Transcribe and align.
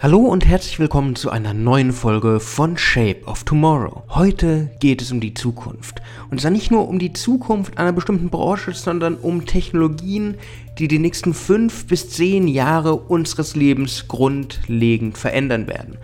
Hallo 0.00 0.18
und 0.18 0.46
herzlich 0.46 0.78
willkommen 0.78 1.16
zu 1.16 1.28
einer 1.28 1.52
neuen 1.52 1.92
Folge 1.92 2.38
von 2.38 2.78
Shape 2.78 3.24
of 3.26 3.42
Tomorrow. 3.42 4.04
Heute 4.10 4.70
geht 4.78 5.02
es 5.02 5.10
um 5.10 5.18
die 5.18 5.34
Zukunft. 5.34 6.00
Und 6.30 6.40
zwar 6.40 6.52
nicht 6.52 6.70
nur 6.70 6.86
um 6.86 7.00
die 7.00 7.12
Zukunft 7.12 7.78
einer 7.78 7.92
bestimmten 7.92 8.30
Branche, 8.30 8.74
sondern 8.74 9.16
um 9.16 9.44
Technologien, 9.44 10.36
die 10.78 10.86
die 10.86 11.00
nächsten 11.00 11.34
fünf 11.34 11.88
bis 11.88 12.10
zehn 12.10 12.46
Jahre 12.46 12.94
unseres 12.94 13.56
Lebens 13.56 14.06
grundlegend 14.06 15.18
verändern 15.18 15.66
werden. 15.66 15.98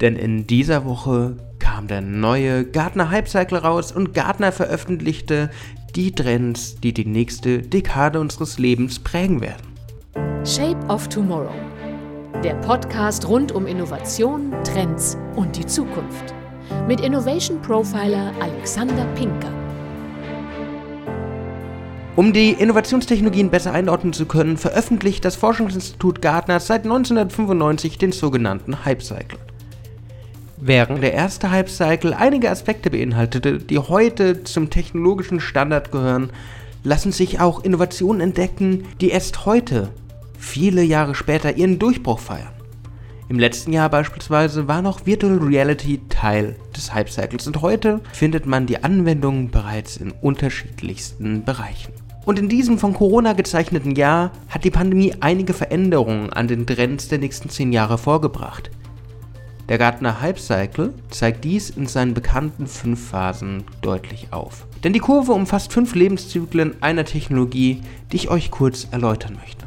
Denn 0.00 0.16
in 0.16 0.46
dieser 0.46 0.86
Woche 0.86 1.36
kam 1.58 1.86
der 1.86 2.00
neue 2.00 2.64
Gartner 2.64 3.10
Hype 3.10 3.28
Cycle 3.28 3.58
raus 3.58 3.92
und 3.92 4.14
Gartner 4.14 4.52
veröffentlichte 4.52 5.50
die 5.94 6.12
Trends, 6.12 6.80
die 6.80 6.94
die 6.94 7.04
nächste 7.04 7.60
Dekade 7.60 8.20
unseres 8.20 8.58
Lebens 8.58 9.00
prägen 9.00 9.42
werden. 9.42 9.74
Shape 10.46 10.80
of 10.88 11.08
Tomorrow 11.08 11.73
der 12.44 12.54
Podcast 12.56 13.26
rund 13.26 13.52
um 13.52 13.66
Innovation, 13.66 14.52
Trends 14.64 15.16
und 15.34 15.56
die 15.56 15.64
Zukunft. 15.64 16.34
Mit 16.86 17.00
Innovation 17.00 17.62
Profiler 17.62 18.34
Alexander 18.38 19.06
Pinker. 19.14 19.48
Um 22.16 22.34
die 22.34 22.50
Innovationstechnologien 22.50 23.48
besser 23.48 23.72
einordnen 23.72 24.12
zu 24.12 24.26
können, 24.26 24.58
veröffentlicht 24.58 25.24
das 25.24 25.36
Forschungsinstitut 25.36 26.20
Gartner 26.20 26.60
seit 26.60 26.84
1995 26.84 27.96
den 27.96 28.12
sogenannten 28.12 28.84
Hype 28.84 29.02
Cycle. 29.02 29.38
Während 30.58 31.02
der 31.02 31.14
erste 31.14 31.50
Hype 31.50 31.70
Cycle 31.70 32.12
einige 32.12 32.50
Aspekte 32.50 32.90
beinhaltete, 32.90 33.56
die 33.56 33.78
heute 33.78 34.44
zum 34.44 34.68
technologischen 34.68 35.40
Standard 35.40 35.90
gehören, 35.90 36.28
lassen 36.82 37.10
sich 37.10 37.40
auch 37.40 37.64
Innovationen 37.64 38.20
entdecken, 38.20 38.84
die 39.00 39.08
erst 39.08 39.46
heute 39.46 39.88
viele 40.44 40.82
Jahre 40.82 41.14
später 41.14 41.56
ihren 41.56 41.78
Durchbruch 41.78 42.20
feiern. 42.20 42.52
Im 43.28 43.38
letzten 43.38 43.72
Jahr 43.72 43.88
beispielsweise 43.88 44.68
war 44.68 44.82
noch 44.82 45.06
Virtual 45.06 45.38
Reality 45.38 46.00
Teil 46.10 46.56
des 46.76 46.92
Hype 46.92 47.08
Cycles 47.08 47.46
und 47.46 47.62
heute 47.62 48.00
findet 48.12 48.44
man 48.44 48.66
die 48.66 48.84
Anwendungen 48.84 49.50
bereits 49.50 49.96
in 49.96 50.12
unterschiedlichsten 50.12 51.42
Bereichen. 51.42 51.92
Und 52.26 52.38
in 52.38 52.48
diesem 52.48 52.78
von 52.78 52.92
Corona 52.92 53.32
gezeichneten 53.32 53.96
Jahr 53.96 54.30
hat 54.48 54.64
die 54.64 54.70
Pandemie 54.70 55.14
einige 55.20 55.54
Veränderungen 55.54 56.32
an 56.32 56.48
den 56.48 56.66
Trends 56.66 57.08
der 57.08 57.18
nächsten 57.18 57.48
10 57.48 57.72
Jahre 57.72 57.98
vorgebracht. 57.98 58.70
Der 59.70 59.78
Gartner 59.78 60.20
Hype 60.20 60.38
Cycle 60.38 60.92
zeigt 61.08 61.44
dies 61.44 61.70
in 61.70 61.86
seinen 61.86 62.12
bekannten 62.12 62.66
fünf 62.66 63.08
Phasen 63.08 63.64
deutlich 63.80 64.28
auf. 64.30 64.66
Denn 64.84 64.92
die 64.92 64.98
Kurve 64.98 65.32
umfasst 65.32 65.72
fünf 65.72 65.94
Lebenszyklen 65.94 66.82
einer 66.82 67.06
Technologie, 67.06 67.80
die 68.12 68.16
ich 68.16 68.28
euch 68.28 68.50
kurz 68.50 68.86
erläutern 68.90 69.38
möchte. 69.40 69.64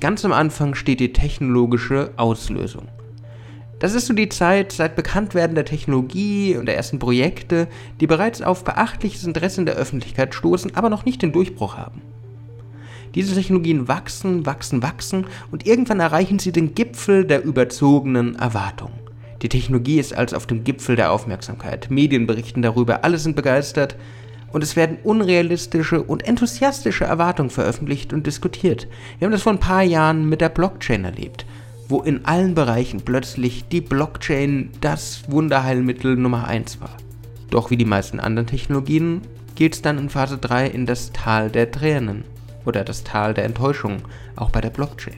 Ganz 0.00 0.24
am 0.24 0.32
Anfang 0.32 0.76
steht 0.76 1.00
die 1.00 1.12
technologische 1.12 2.12
Auslösung. 2.16 2.86
Das 3.80 3.94
ist 3.94 4.06
so 4.06 4.14
die 4.14 4.28
Zeit 4.28 4.70
seit 4.70 4.94
Bekanntwerden 4.94 5.56
der 5.56 5.64
Technologie 5.64 6.56
und 6.56 6.66
der 6.66 6.76
ersten 6.76 7.00
Projekte, 7.00 7.66
die 8.00 8.06
bereits 8.06 8.40
auf 8.40 8.62
beachtliches 8.62 9.24
Interesse 9.24 9.60
in 9.60 9.66
der 9.66 9.74
Öffentlichkeit 9.74 10.34
stoßen, 10.34 10.76
aber 10.76 10.88
noch 10.88 11.04
nicht 11.04 11.22
den 11.22 11.32
Durchbruch 11.32 11.76
haben. 11.76 12.00
Diese 13.16 13.34
Technologien 13.34 13.88
wachsen, 13.88 14.46
wachsen, 14.46 14.82
wachsen 14.82 15.26
und 15.50 15.66
irgendwann 15.66 15.98
erreichen 15.98 16.38
sie 16.38 16.52
den 16.52 16.74
Gipfel 16.74 17.24
der 17.24 17.44
überzogenen 17.44 18.36
Erwartungen. 18.36 18.98
Die 19.42 19.48
Technologie 19.48 19.98
ist 19.98 20.14
als 20.14 20.34
auf 20.34 20.46
dem 20.46 20.62
Gipfel 20.62 20.94
der 20.94 21.12
Aufmerksamkeit. 21.12 21.90
Medien 21.90 22.26
berichten 22.26 22.62
darüber, 22.62 23.04
alle 23.04 23.18
sind 23.18 23.34
begeistert, 23.34 23.96
und 24.52 24.62
es 24.62 24.76
werden 24.76 24.98
unrealistische 25.02 26.02
und 26.02 26.26
enthusiastische 26.26 27.04
Erwartungen 27.04 27.50
veröffentlicht 27.50 28.12
und 28.12 28.26
diskutiert. 28.26 28.86
Wir 29.18 29.26
haben 29.26 29.32
das 29.32 29.42
vor 29.42 29.52
ein 29.52 29.60
paar 29.60 29.82
Jahren 29.82 30.28
mit 30.28 30.40
der 30.40 30.48
Blockchain 30.48 31.04
erlebt, 31.04 31.46
wo 31.88 32.00
in 32.00 32.24
allen 32.24 32.54
Bereichen 32.54 33.02
plötzlich 33.02 33.68
die 33.68 33.80
Blockchain 33.80 34.70
das 34.80 35.22
Wunderheilmittel 35.28 36.16
Nummer 36.16 36.46
1 36.46 36.80
war. 36.80 36.96
Doch 37.50 37.70
wie 37.70 37.76
die 37.76 37.84
meisten 37.84 38.20
anderen 38.20 38.46
Technologien 38.46 39.22
geht 39.54 39.74
es 39.74 39.82
dann 39.82 39.98
in 39.98 40.10
Phase 40.10 40.38
3 40.38 40.68
in 40.68 40.86
das 40.86 41.12
Tal 41.12 41.50
der 41.50 41.70
Tränen 41.70 42.24
oder 42.64 42.84
das 42.84 43.04
Tal 43.04 43.34
der 43.34 43.44
Enttäuschung, 43.44 44.02
auch 44.36 44.50
bei 44.50 44.60
der 44.60 44.70
Blockchain. 44.70 45.16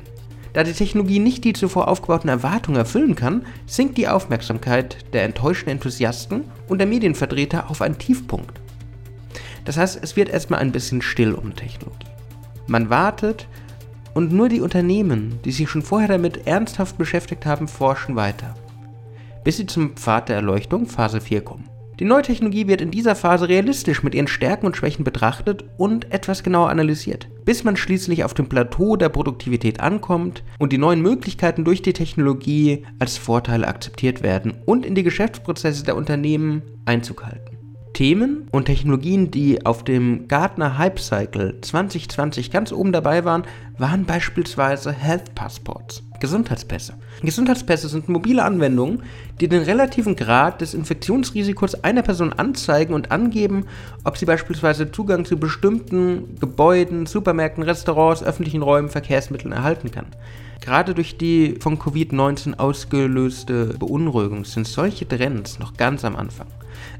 Da 0.53 0.65
die 0.65 0.73
Technologie 0.73 1.21
nicht 1.21 1.45
die 1.45 1.53
zuvor 1.53 1.89
aufgebauten 1.89 2.29
Erwartungen 2.29 2.79
erfüllen 2.79 3.15
kann, 3.15 3.47
sinkt 3.67 3.99
die 3.99 4.09
Aufmerksamkeit 4.09 4.97
der 5.13 5.25
enttäuschten 5.25 5.71
Enthusiasten 5.71 6.45
und 6.69 6.79
der 6.79 6.89
Medienvertreter 6.89 7.71
auf 7.71 7.83
einen 7.83 7.99
Tiefpunkt. 7.99 8.60
Das 9.65 9.77
heißt, 9.77 10.01
es 10.03 10.17
wird 10.17 10.29
erstmal 10.29 10.61
ein 10.61 10.73
bisschen 10.73 11.03
still 11.03 11.35
um 11.35 11.55
Technologie. 11.55 12.07
Man 12.67 12.91
wartet 12.91 13.47
und 14.15 14.33
nur 14.33 14.49
die 14.49 14.61
Unternehmen, 14.61 15.39
die 15.45 15.53
sich 15.53 15.69
schon 15.69 15.83
vorher 15.83 16.09
damit 16.09 16.47
ernsthaft 16.47 16.99
beschäftigt 16.99 17.47
haben, 17.47 17.69
forschen 17.69 18.17
weiter. 18.17 18.55
Bis 19.45 19.57
sie 19.57 19.67
zum 19.67 19.97
Pfad 19.97 20.29
der 20.29 20.37
Erleuchtung, 20.37 20.87
Phase 20.87 21.21
4, 21.21 21.43
kommen. 21.43 21.69
Die 22.01 22.07
neue 22.07 22.23
Technologie 22.23 22.67
wird 22.67 22.81
in 22.81 22.91
dieser 22.91 23.15
Phase 23.15 23.51
realistisch 23.51 24.03
mit 24.03 24.15
ihren 24.15 24.27
Stärken 24.27 24.65
und 24.65 24.75
Schwächen 24.75 25.05
betrachtet 25.05 25.65
und 25.77 26.11
etwas 26.11 26.43
genauer 26.43 26.71
analysiert, 26.71 27.29
bis 27.45 27.63
man 27.63 27.77
schließlich 27.77 28.25
auf 28.25 28.33
dem 28.33 28.49
Plateau 28.49 28.97
der 28.97 29.11
Produktivität 29.11 29.81
ankommt 29.81 30.43
und 30.59 30.73
die 30.73 30.79
neuen 30.79 31.03
Möglichkeiten 31.03 31.63
durch 31.63 31.83
die 31.83 31.93
Technologie 31.93 32.87
als 32.99 33.19
Vorteile 33.19 33.69
akzeptiert 33.69 34.23
werden 34.23 34.55
und 34.65 34.87
in 34.87 34.95
die 34.95 35.03
Geschäftsprozesse 35.03 35.85
der 35.85 35.95
Unternehmen 35.95 36.63
Einzug 36.87 37.27
halten. 37.27 37.50
Themen 37.93 38.49
und 38.51 38.67
Technologien, 38.67 39.31
die 39.31 39.67
auf 39.67 39.85
dem 39.85 40.29
Gartner 40.29 40.79
Hype 40.79 40.99
Cycle 40.99 41.61
2020 41.61 42.51
ganz 42.51 42.73
oben 42.73 42.93
dabei 42.93 43.25
waren, 43.25 43.45
waren 43.79 44.05
beispielsweise 44.05 44.93
Health 44.93 45.35
Passports, 45.35 46.03
Gesundheitspässe. 46.21 46.95
Gesundheitspässe 47.23 47.89
sind 47.89 48.09
mobile 48.09 48.43
Anwendungen, 48.43 49.03
die 49.41 49.49
den 49.49 49.63
relativen 49.63 50.17
Grad 50.17 50.61
des 50.61 50.75
Infektionsrisikos 50.75 51.83
einer 51.83 52.03
Person 52.03 52.33
anzeigen 52.33 52.95
und 52.95 53.11
angeben, 53.11 53.67
ob 54.05 54.17
sie 54.17 54.27
beispielsweise 54.27 54.93
Zugang 54.93 55.25
zu 55.25 55.39
bestimmten 55.39 56.37
Gebäuden, 56.41 57.07
Supermärkten, 57.07 57.65
Restaurants, 57.65 58.23
öffentlichen 58.23 58.63
Räumen, 58.63 58.89
Verkehrsmitteln 58.89 59.53
erhalten 59.53 59.91
kann. 59.91 60.07
Gerade 60.61 60.95
durch 60.95 61.17
die 61.17 61.57
von 61.59 61.79
Covid-19 61.79 62.59
ausgelöste 62.59 63.75
Beunruhigung 63.79 64.45
sind 64.45 64.67
solche 64.67 65.09
Trends 65.09 65.59
noch 65.59 65.77
ganz 65.77 66.05
am 66.05 66.17
Anfang. 66.17 66.47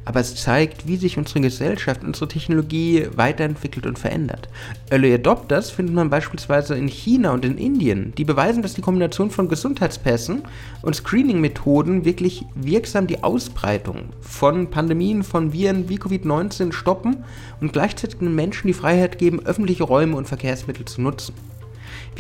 Aber 0.05 0.21
es 0.21 0.37
zeigt, 0.37 0.87
wie 0.87 0.97
sich 0.97 1.19
unsere 1.19 1.41
Gesellschaft, 1.41 2.03
unsere 2.05 2.29
Technologie 2.29 3.07
weiterentwickelt 3.15 3.87
und 3.87 3.99
verändert. 3.99 4.49
Early 4.91 5.15
Adopters 5.15 5.71
findet 5.71 5.95
man 5.95 6.11
beispielsweise 6.11 6.77
in 6.77 6.89
China 6.89 7.33
und 7.33 7.45
in 7.45 7.59
Indien, 7.59 8.13
die 8.17 8.25
beweisen, 8.25 8.63
dass 8.63 8.75
die 8.75 8.81
Kombination 8.81 9.31
von 9.31 9.49
Gesundheitspässen 9.49 10.43
und 10.83 10.97
Screening-Methoden 10.97 12.05
wirklich 12.05 12.45
wirksam 12.55 13.07
die 13.07 13.23
Ausbreitung 13.23 14.11
von 14.21 14.71
Pandemien, 14.71 15.23
von 15.23 15.53
Viren 15.53 15.89
wie 15.89 15.99
Covid-19 15.99 16.73
stoppen 16.73 17.25
und 17.61 17.73
gleichzeitig 17.73 18.19
den 18.19 18.35
Menschen 18.35 18.67
die 18.67 18.75
Freiheit 18.75 19.19
geben, 19.19 19.45
öffentliche 19.45 19.85
Räume 19.85 20.17
und 20.17 20.29
Verkehrsmittel 20.29 20.85
zu 20.85 21.01
nutzen. 21.01 21.35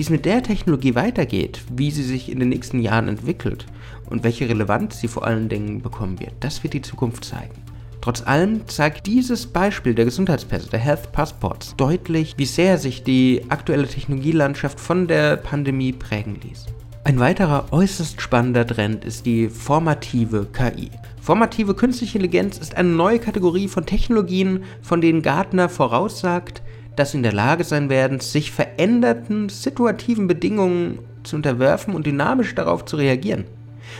Wie 0.00 0.04
es 0.04 0.08
mit 0.08 0.24
der 0.24 0.42
Technologie 0.42 0.94
weitergeht, 0.94 1.60
wie 1.70 1.90
sie 1.90 2.02
sich 2.02 2.32
in 2.32 2.38
den 2.40 2.48
nächsten 2.48 2.80
Jahren 2.80 3.06
entwickelt 3.06 3.66
und 4.08 4.24
welche 4.24 4.48
Relevanz 4.48 4.98
sie 4.98 5.08
vor 5.08 5.26
allen 5.26 5.50
Dingen 5.50 5.82
bekommen 5.82 6.18
wird, 6.20 6.32
das 6.40 6.62
wird 6.62 6.72
die 6.72 6.80
Zukunft 6.80 7.22
zeigen. 7.22 7.52
Trotz 8.00 8.22
allem 8.22 8.66
zeigt 8.66 9.06
dieses 9.06 9.46
Beispiel 9.46 9.94
der 9.94 10.06
Gesundheitspässe, 10.06 10.70
der 10.70 10.78
Health 10.78 11.12
Passports, 11.12 11.74
deutlich, 11.76 12.32
wie 12.38 12.46
sehr 12.46 12.78
sich 12.78 13.02
die 13.02 13.42
aktuelle 13.50 13.86
Technologielandschaft 13.86 14.80
von 14.80 15.06
der 15.06 15.36
Pandemie 15.36 15.92
prägen 15.92 16.38
ließ. 16.42 16.64
Ein 17.04 17.18
weiterer 17.18 17.66
äußerst 17.70 18.22
spannender 18.22 18.66
Trend 18.66 19.04
ist 19.04 19.26
die 19.26 19.50
formative 19.50 20.46
KI. 20.50 20.90
Formative 21.20 21.74
künstliche 21.74 22.16
Intelligenz 22.16 22.56
ist 22.56 22.74
eine 22.74 22.88
neue 22.88 23.18
Kategorie 23.18 23.68
von 23.68 23.84
Technologien, 23.84 24.64
von 24.80 25.02
denen 25.02 25.20
Gartner 25.20 25.68
voraussagt, 25.68 26.62
dass 26.96 27.12
sie 27.12 27.18
in 27.18 27.22
der 27.22 27.32
Lage 27.32 27.64
sein 27.64 27.90
werden, 27.90 28.20
sich 28.20 28.52
veränderten 28.52 29.48
situativen 29.48 30.26
Bedingungen 30.26 30.98
zu 31.22 31.36
unterwerfen 31.36 31.94
und 31.94 32.06
dynamisch 32.06 32.54
darauf 32.54 32.84
zu 32.84 32.96
reagieren. 32.96 33.44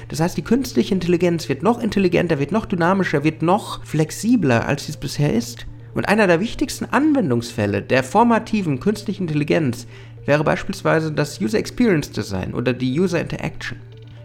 Das 0.09 0.21
heißt, 0.21 0.37
die 0.37 0.43
künstliche 0.43 0.95
Intelligenz 0.95 1.49
wird 1.49 1.63
noch 1.63 1.83
intelligenter, 1.83 2.39
wird 2.39 2.53
noch 2.53 2.67
dynamischer, 2.67 3.25
wird 3.25 3.43
noch 3.43 3.85
flexibler, 3.85 4.67
als 4.67 4.87
sie 4.87 4.93
es 4.93 4.97
bisher 4.97 5.33
ist. 5.33 5.67
Und 5.95 6.09
einer 6.09 6.27
der 6.27 6.41
wichtigsten 6.41 6.85
Anwendungsfälle 6.85 7.83
der 7.83 8.05
formativen 8.05 8.79
künstlichen 8.79 9.25
Intelligenz 9.25 9.87
wäre 10.25 10.45
beispielsweise 10.45 11.11
das 11.11 11.41
User 11.41 11.59
Experience 11.59 12.13
Design 12.13 12.55
oder 12.55 12.73
die 12.73 12.99
User 12.99 13.21
Interaction. 13.21 13.79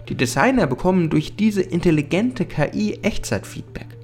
Die 0.10 0.16
Designer 0.16 0.68
bekommen 0.68 1.10
durch 1.10 1.36
diese 1.36 1.64
intelligente 1.64 2.46
KI 2.46 3.00
Echtzeitfeedback. 3.02 3.95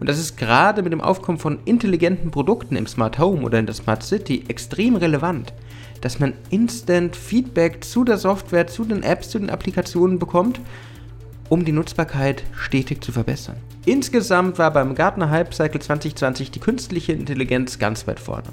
Und 0.00 0.08
das 0.08 0.18
ist 0.18 0.36
gerade 0.36 0.82
mit 0.82 0.92
dem 0.92 1.00
Aufkommen 1.00 1.38
von 1.38 1.58
intelligenten 1.64 2.30
Produkten 2.30 2.76
im 2.76 2.86
Smart 2.86 3.18
Home 3.18 3.42
oder 3.42 3.58
in 3.58 3.66
der 3.66 3.74
Smart 3.74 4.02
City 4.02 4.44
extrem 4.48 4.96
relevant, 4.96 5.52
dass 6.00 6.18
man 6.18 6.34
instant 6.50 7.16
Feedback 7.16 7.84
zu 7.84 8.04
der 8.04 8.18
Software, 8.18 8.66
zu 8.66 8.84
den 8.84 9.02
Apps, 9.02 9.30
zu 9.30 9.38
den 9.38 9.50
Applikationen 9.50 10.18
bekommt, 10.18 10.60
um 11.48 11.64
die 11.64 11.72
Nutzbarkeit 11.72 12.44
stetig 12.56 13.02
zu 13.02 13.12
verbessern. 13.12 13.56
Insgesamt 13.86 14.58
war 14.58 14.72
beim 14.72 14.94
Gartner 14.94 15.30
Hype 15.30 15.54
Cycle 15.54 15.80
2020 15.80 16.50
die 16.50 16.60
künstliche 16.60 17.12
Intelligenz 17.12 17.78
ganz 17.78 18.06
weit 18.06 18.20
vorne. 18.20 18.48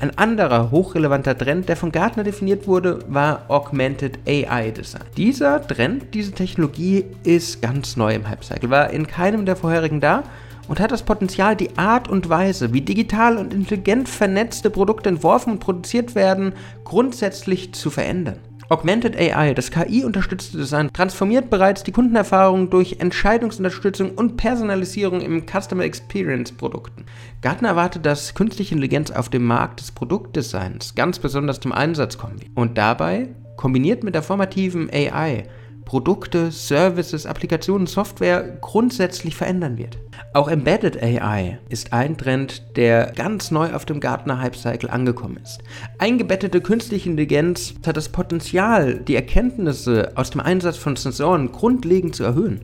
Ein 0.00 0.16
anderer 0.16 0.70
hochrelevanter 0.70 1.36
Trend, 1.36 1.68
der 1.68 1.76
von 1.76 1.90
Gartner 1.90 2.22
definiert 2.22 2.68
wurde, 2.68 3.00
war 3.08 3.46
Augmented 3.48 4.18
AI 4.28 4.70
Design. 4.70 5.02
Dieser 5.16 5.66
Trend, 5.66 6.14
diese 6.14 6.30
Technologie 6.30 7.04
ist 7.24 7.60
ganz 7.62 7.96
neu 7.96 8.14
im 8.14 8.28
Hype-Cycle, 8.28 8.70
war 8.70 8.90
in 8.90 9.08
keinem 9.08 9.44
der 9.44 9.56
vorherigen 9.56 10.00
da 10.00 10.22
und 10.68 10.80
hat 10.80 10.92
das 10.92 11.02
Potenzial, 11.02 11.56
die 11.56 11.76
Art 11.76 12.08
und 12.08 12.28
Weise, 12.28 12.72
wie 12.72 12.82
digital 12.82 13.38
und 13.38 13.52
intelligent 13.52 14.08
vernetzte 14.08 14.70
Produkte 14.70 15.08
entworfen 15.08 15.54
und 15.54 15.58
produziert 15.58 16.14
werden, 16.14 16.52
grundsätzlich 16.84 17.72
zu 17.74 17.90
verändern. 17.90 18.38
Augmented 18.70 19.16
AI, 19.16 19.54
das 19.54 19.70
KI-unterstützte 19.70 20.58
Design, 20.58 20.90
transformiert 20.92 21.48
bereits 21.48 21.84
die 21.84 21.92
Kundenerfahrung 21.92 22.68
durch 22.68 22.96
Entscheidungsunterstützung 23.00 24.10
und 24.10 24.36
Personalisierung 24.36 25.22
im 25.22 25.46
Customer 25.46 25.84
Experience 25.84 26.52
Produkten. 26.52 27.06
Gartner 27.40 27.70
erwartet, 27.70 28.04
dass 28.04 28.34
künstliche 28.34 28.74
Intelligenz 28.74 29.10
auf 29.10 29.30
dem 29.30 29.46
Markt 29.46 29.80
des 29.80 29.92
Produktdesigns 29.92 30.94
ganz 30.94 31.18
besonders 31.18 31.60
zum 31.60 31.72
Einsatz 31.72 32.18
kommen 32.18 32.40
wird. 32.40 32.50
Und 32.54 32.76
dabei, 32.76 33.28
kombiniert 33.56 34.04
mit 34.04 34.14
der 34.14 34.22
formativen 34.22 34.90
AI, 34.92 35.44
Produkte, 35.88 36.50
Services, 36.50 37.24
Applikationen, 37.24 37.86
Software 37.86 38.58
grundsätzlich 38.60 39.34
verändern 39.34 39.78
wird. 39.78 39.96
Auch 40.34 40.48
Embedded 40.48 41.02
AI 41.02 41.58
ist 41.70 41.94
ein 41.94 42.18
Trend, 42.18 42.76
der 42.76 43.10
ganz 43.12 43.50
neu 43.50 43.72
auf 43.72 43.86
dem 43.86 43.98
Gartner 43.98 44.38
Hype 44.38 44.54
Cycle 44.54 44.90
angekommen 44.90 45.38
ist. 45.42 45.60
Eingebettete 45.96 46.60
künstliche 46.60 47.08
Intelligenz 47.08 47.72
hat 47.86 47.96
das 47.96 48.10
Potenzial, 48.10 48.96
die 48.96 49.16
Erkenntnisse 49.16 50.12
aus 50.14 50.28
dem 50.28 50.42
Einsatz 50.42 50.76
von 50.76 50.94
Sensoren 50.94 51.52
grundlegend 51.52 52.14
zu 52.14 52.22
erhöhen. 52.22 52.60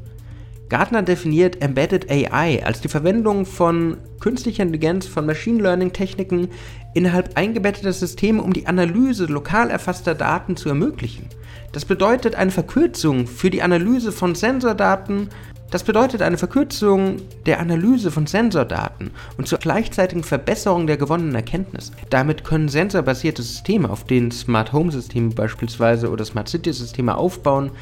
Gartner 0.68 1.02
definiert 1.02 1.62
Embedded 1.62 2.10
AI 2.10 2.64
als 2.64 2.80
die 2.80 2.88
Verwendung 2.88 3.44
von 3.44 3.98
künstlicher 4.20 4.62
Intelligenz, 4.62 5.06
von 5.06 5.26
Machine 5.26 5.62
Learning 5.62 5.92
Techniken 5.92 6.48
innerhalb 6.94 7.36
eingebetteter 7.36 7.92
Systeme, 7.92 8.42
um 8.42 8.52
die 8.52 8.66
Analyse 8.66 9.26
lokal 9.26 9.70
erfasster 9.70 10.14
Daten 10.14 10.56
zu 10.56 10.68
ermöglichen. 10.70 11.28
Das 11.72 11.84
bedeutet 11.84 12.34
eine 12.36 12.50
Verkürzung 12.50 13.26
für 13.26 13.50
die 13.50 13.62
Analyse 13.62 14.12
von 14.12 14.34
Sensordaten. 14.34 15.28
Das 15.70 15.82
bedeutet 15.82 16.22
eine 16.22 16.38
Verkürzung 16.38 17.16
der 17.46 17.58
Analyse 17.58 18.12
von 18.12 18.28
Sensordaten 18.28 19.10
und 19.36 19.48
zur 19.48 19.58
gleichzeitigen 19.58 20.22
Verbesserung 20.22 20.86
der 20.86 20.96
gewonnenen 20.96 21.34
Erkenntnisse. 21.34 21.92
Damit 22.10 22.44
können 22.44 22.68
sensorbasierte 22.68 23.42
Systeme, 23.42 23.90
auf 23.90 24.04
denen 24.04 24.30
Smart 24.30 24.72
Home 24.72 24.92
Systeme 24.92 25.30
beispielsweise 25.30 26.10
oder 26.10 26.24
Smart 26.24 26.48
City 26.48 26.72
Systeme 26.72 27.16
aufbauen, 27.16 27.72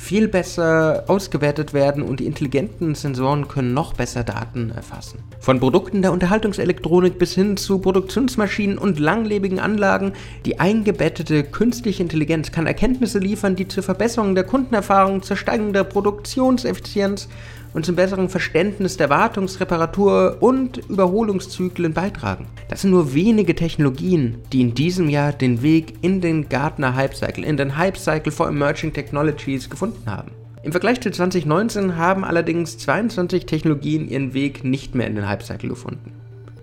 viel 0.00 0.28
besser 0.28 1.04
ausgewertet 1.08 1.74
werden 1.74 2.02
und 2.02 2.20
die 2.20 2.26
intelligenten 2.26 2.94
Sensoren 2.94 3.48
können 3.48 3.74
noch 3.74 3.92
besser 3.92 4.24
Daten 4.24 4.70
erfassen. 4.74 5.18
Von 5.40 5.60
Produkten 5.60 6.00
der 6.00 6.10
Unterhaltungselektronik 6.12 7.18
bis 7.18 7.34
hin 7.34 7.58
zu 7.58 7.80
Produktionsmaschinen 7.80 8.78
und 8.78 8.98
langlebigen 8.98 9.60
Anlagen, 9.60 10.14
die 10.46 10.58
eingebettete 10.58 11.44
künstliche 11.44 12.02
Intelligenz 12.02 12.50
kann 12.50 12.66
Erkenntnisse 12.66 13.18
liefern, 13.18 13.56
die 13.56 13.68
zur 13.68 13.82
Verbesserung 13.82 14.34
der 14.34 14.44
Kundenerfahrung, 14.44 15.22
zur 15.22 15.36
Steigerung 15.36 15.74
der 15.74 15.84
Produktionseffizienz 15.84 17.28
und 17.72 17.86
zum 17.86 17.96
besseren 17.96 18.28
Verständnis 18.28 18.96
der 18.96 19.10
Wartungs-, 19.10 19.60
Reparatur- 19.60 20.36
und 20.40 20.78
Überholungszyklen 20.88 21.92
beitragen. 21.92 22.46
Das 22.68 22.82
sind 22.82 22.90
nur 22.90 23.14
wenige 23.14 23.54
Technologien, 23.54 24.38
die 24.52 24.60
in 24.60 24.74
diesem 24.74 25.08
Jahr 25.08 25.32
den 25.32 25.62
Weg 25.62 25.94
in 26.02 26.20
den 26.20 26.48
Gartner 26.48 26.94
Hype 26.94 27.14
Cycle, 27.14 27.44
in 27.44 27.56
den 27.56 27.76
Hype 27.76 27.96
Cycle 27.96 28.32
for 28.32 28.48
Emerging 28.48 28.92
Technologies 28.92 29.70
gefunden 29.70 30.10
haben. 30.10 30.32
Im 30.62 30.72
Vergleich 30.72 31.00
zu 31.00 31.10
2019 31.10 31.96
haben 31.96 32.24
allerdings 32.24 32.76
22 32.78 33.46
Technologien 33.46 34.08
ihren 34.08 34.34
Weg 34.34 34.62
nicht 34.62 34.94
mehr 34.94 35.06
in 35.06 35.14
den 35.14 35.26
Hype 35.26 35.42
Cycle 35.42 35.70
gefunden. 35.70 36.19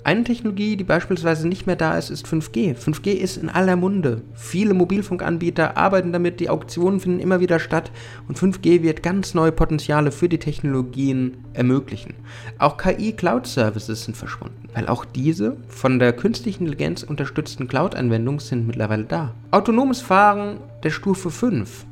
Eine 0.08 0.24
Technologie, 0.24 0.78
die 0.78 0.86
beispielsweise 0.86 1.50
nicht 1.50 1.68
mehr 1.68 1.76
da 1.76 1.98
ist, 1.98 2.12
ist 2.12 2.26
5G. 2.28 2.78
5G 2.78 3.10
ist 3.10 3.36
in 3.36 3.50
aller 3.50 3.76
Munde. 3.76 4.22
Viele 4.36 4.74
Mobilfunkanbieter 4.74 5.76
arbeiten 5.76 6.14
damit, 6.14 6.40
die 6.40 6.50
Auktionen 6.50 7.02
finden 7.02 7.20
immer 7.20 7.42
wieder 7.42 7.60
statt 7.60 7.92
und 8.30 8.40
5G 8.40 8.84
wird 8.84 9.04
ganz 9.04 9.34
neue 9.34 9.52
Potenziale 9.52 10.14
für 10.14 10.30
die 10.30 10.38
Technologien 10.40 11.44
ermöglichen. 11.52 12.14
Auch 12.58 12.78
KI-Cloud-Services 12.78 14.06
sind 14.06 14.16
verschwunden, 14.16 14.70
weil 14.74 14.88
auch 14.88 15.04
diese 15.04 15.58
von 15.68 16.00
der 16.00 16.14
künstlichen 16.14 16.68
Intelligenz 16.68 17.04
unterstützten 17.04 17.68
Cloud-Anwendungen 17.68 18.40
sind 18.40 18.66
mittlerweile 18.66 19.04
da. 19.04 19.34
Autonomes 19.52 20.00
Fahren 20.00 20.62
der 20.84 20.92
Stufe 20.92 21.30
5 21.32 21.86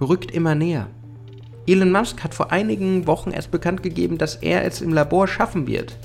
rückt 0.00 0.30
immer 0.30 0.54
näher. 0.54 0.86
Elon 1.66 1.90
Musk 1.90 2.22
hat 2.22 2.32
vor 2.32 2.52
einigen 2.52 3.08
Wochen 3.08 3.32
erst 3.32 3.50
bekannt 3.50 3.82
gegeben, 3.82 4.18
dass 4.18 4.36
er 4.36 4.64
es 4.64 4.80
im 4.80 4.92
Labor 4.92 5.26
schaffen 5.26 5.66
wird, 5.66 5.98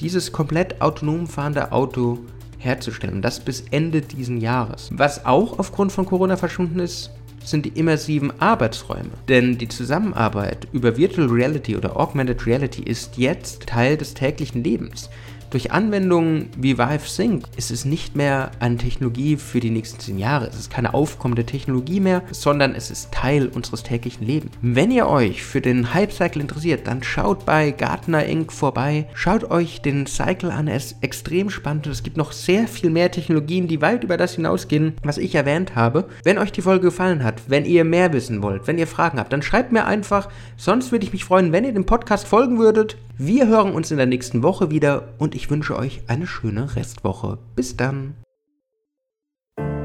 dieses 0.00 0.32
komplett 0.32 0.80
autonom 0.80 1.26
fahrende 1.26 1.72
Auto 1.72 2.18
herzustellen. 2.58 3.22
Das 3.22 3.40
bis 3.40 3.64
Ende 3.70 4.00
diesen 4.00 4.38
Jahres. 4.38 4.90
Was 4.92 5.24
auch 5.24 5.58
aufgrund 5.58 5.92
von 5.92 6.06
Corona 6.06 6.36
verschwunden 6.36 6.80
ist, 6.80 7.10
sind 7.44 7.64
die 7.64 7.78
immersiven 7.78 8.32
Arbeitsräume. 8.40 9.10
Denn 9.28 9.56
die 9.56 9.68
Zusammenarbeit 9.68 10.66
über 10.72 10.96
Virtual 10.96 11.28
Reality 11.28 11.76
oder 11.76 11.96
Augmented 11.96 12.46
Reality 12.46 12.82
ist 12.82 13.16
jetzt 13.16 13.66
Teil 13.66 13.96
des 13.96 14.14
täglichen 14.14 14.64
Lebens. 14.64 15.08
Durch 15.50 15.70
Anwendungen 15.70 16.48
wie 16.56 16.76
Vive 16.76 17.06
Sync 17.06 17.44
ist 17.56 17.70
es 17.70 17.84
nicht 17.84 18.16
mehr 18.16 18.50
eine 18.58 18.76
Technologie 18.76 19.36
für 19.36 19.60
die 19.60 19.70
nächsten 19.70 20.00
zehn 20.00 20.18
Jahre. 20.18 20.48
Es 20.48 20.58
ist 20.58 20.70
keine 20.70 20.92
aufkommende 20.92 21.46
Technologie 21.46 22.00
mehr, 22.00 22.22
sondern 22.32 22.74
es 22.74 22.90
ist 22.90 23.12
Teil 23.12 23.46
unseres 23.48 23.84
täglichen 23.84 24.26
Lebens. 24.26 24.52
Wenn 24.60 24.90
ihr 24.90 25.06
euch 25.08 25.44
für 25.44 25.60
den 25.60 25.94
Hype 25.94 26.12
Cycle 26.12 26.42
interessiert, 26.42 26.86
dann 26.86 27.02
schaut 27.02 27.46
bei 27.46 27.70
Gartner 27.70 28.26
Inc. 28.26 28.52
vorbei. 28.52 29.06
Schaut 29.14 29.50
euch 29.50 29.80
den 29.82 30.06
Cycle 30.06 30.50
an. 30.50 30.66
Er 30.66 30.76
ist 30.76 30.96
extrem 31.00 31.48
spannend 31.48 31.86
und 31.86 31.92
es 31.92 32.02
gibt 32.02 32.16
noch 32.16 32.32
sehr 32.32 32.66
viel 32.66 32.90
mehr 32.90 33.10
Technologien, 33.12 33.68
die 33.68 33.80
weit 33.80 34.02
über 34.02 34.16
das 34.16 34.34
hinausgehen, 34.34 34.94
was 35.04 35.18
ich 35.18 35.34
erwähnt 35.34 35.76
habe. 35.76 36.08
Wenn 36.24 36.38
euch 36.38 36.50
die 36.50 36.62
Folge 36.62 36.86
gefallen 36.86 37.22
hat, 37.22 37.42
wenn 37.48 37.64
ihr 37.64 37.84
mehr 37.84 38.12
wissen 38.12 38.42
wollt, 38.42 38.66
wenn 38.66 38.78
ihr 38.78 38.86
Fragen 38.86 39.18
habt, 39.18 39.32
dann 39.32 39.42
schreibt 39.42 39.70
mir 39.70 39.86
einfach. 39.86 40.28
Sonst 40.56 40.90
würde 40.90 41.06
ich 41.06 41.12
mich 41.12 41.24
freuen, 41.24 41.52
wenn 41.52 41.64
ihr 41.64 41.72
dem 41.72 41.86
Podcast 41.86 42.26
folgen 42.26 42.58
würdet. 42.58 42.96
Wir 43.18 43.46
hören 43.46 43.72
uns 43.72 43.90
in 43.90 43.96
der 43.96 44.04
nächsten 44.04 44.42
Woche 44.42 44.70
wieder 44.70 45.08
und 45.16 45.34
ich 45.46 45.50
wünsche 45.50 45.76
euch 45.76 46.02
eine 46.08 46.26
schöne 46.26 46.74
Restwoche. 46.74 47.38
Bis 47.54 47.76
dann. 47.76 48.16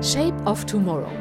Shape 0.02 0.44
of 0.46 0.66
Tomorrow. 0.66 1.12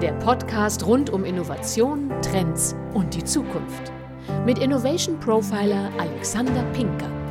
Der 0.00 0.14
Podcast 0.14 0.84
rund 0.84 1.10
um 1.10 1.24
Innovation, 1.24 2.10
Trends 2.22 2.74
und 2.92 3.14
die 3.14 3.22
Zukunft. 3.22 3.92
Mit 4.44 4.58
Innovation 4.58 5.20
Profiler 5.20 5.92
Alexander 5.96 6.64
Pinker. 6.72 7.21